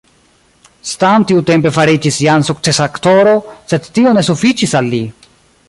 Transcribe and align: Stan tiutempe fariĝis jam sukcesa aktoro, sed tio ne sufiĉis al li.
Stan 0.91 1.25
tiutempe 1.31 1.73
fariĝis 1.75 2.17
jam 2.27 2.45
sukcesa 2.49 2.89
aktoro, 2.93 3.37
sed 3.75 3.91
tio 3.99 4.15
ne 4.19 4.25
sufiĉis 4.31 4.75
al 4.81 4.93
li. 4.97 5.07